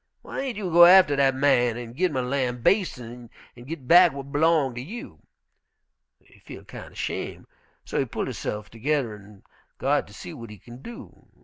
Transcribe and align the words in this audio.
Whyn't 0.23 0.57
you 0.57 0.71
go 0.71 0.85
atter 0.85 1.15
dat 1.15 1.35
man 1.35 1.77
an' 1.77 1.93
gin 1.93 2.15
him 2.15 2.17
a 2.17 2.23
lambastin' 2.23 3.29
an' 3.55 3.65
git 3.65 3.87
back 3.87 4.09
w'at 4.13 4.31
b'long 4.31 4.73
to 4.73 4.81
you?' 4.81 5.19
He 6.19 6.39
feel 6.39 6.63
kind 6.63 6.93
er 6.93 6.95
'shame', 6.95 7.45
so 7.85 7.99
he 7.99 8.05
pull 8.05 8.25
hisse'f 8.25 8.71
toge'rr 8.71 9.13
an' 9.13 9.43
go 9.77 9.89
out 9.89 10.07
ter 10.07 10.13
see 10.13 10.31
w'at 10.31 10.49
he 10.49 10.57
kin 10.57 10.81
do. 10.81 11.27